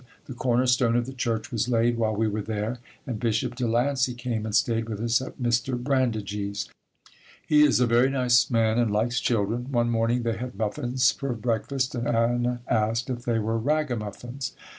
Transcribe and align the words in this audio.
The 0.25 0.33
corner 0.33 0.65
stone 0.65 0.95
of 0.95 1.05
the 1.05 1.13
church 1.13 1.51
was 1.51 1.69
laid 1.69 1.95
while 1.95 2.15
we 2.15 2.27
were 2.27 2.41
there 2.41 2.79
and 3.05 3.19
Bishop 3.19 3.53
De 3.53 3.67
Lancey 3.67 4.15
came 4.15 4.47
and 4.47 4.55
stayed 4.55 4.89
with 4.89 4.99
us 4.99 5.21
at 5.21 5.39
Mr. 5.39 5.77
Brandigee's. 5.77 6.67
He 7.45 7.61
is 7.61 7.79
a 7.79 7.85
very 7.85 8.09
nice 8.09 8.49
man 8.49 8.79
and 8.79 8.89
likes 8.89 9.19
children. 9.19 9.71
One 9.71 9.91
morning 9.91 10.23
they 10.23 10.37
had 10.37 10.55
muffins 10.55 11.11
for 11.11 11.33
breakfast 11.33 11.93
and 11.93 12.07
Anna 12.07 12.61
asked 12.67 13.11
if 13.11 13.25
they 13.25 13.37
were 13.37 13.59
ragamuffins. 13.59 14.53
Mr. 14.57 14.69